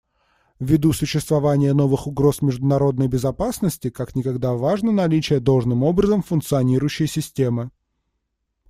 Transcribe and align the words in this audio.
Ввиду 0.57 0.93
существования 0.93 1.73
новых 1.75 2.07
угроз 2.07 2.41
международной 2.41 3.07
безопасности 3.07 3.91
как 3.91 4.15
никогда 4.15 4.53
важно 4.55 4.91
наличие 4.91 5.39
должным 5.39 5.83
образом 5.83 6.23
функционирующей 6.23 7.05
системы. 7.05 7.69